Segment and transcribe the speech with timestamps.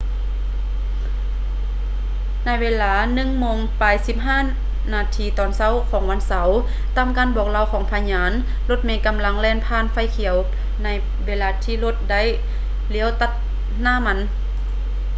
[2.45, 3.45] ໃນເວລາ 1:15 a.m.
[6.09, 6.49] ວັນເສົາ
[6.97, 8.31] ຕາມການບອກເລົ່າຂອງພະຍານ
[8.69, 10.35] ລົດເມກຳລັງແລ່ນຜ່ານໄຟຂຽວ
[10.83, 10.87] ໃນ
[11.25, 12.21] ເວລາທີ່ລົດໄດ້
[12.93, 13.31] ລ້ຽວຕັດ
[13.83, 14.17] ໜ້າມັນ